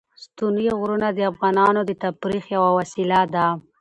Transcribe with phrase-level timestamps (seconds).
[0.23, 3.47] ستوني غرونه د افغانانو د تفریح یوه وسیله ده.